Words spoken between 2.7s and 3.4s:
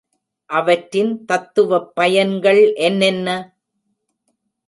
என்னென்ன?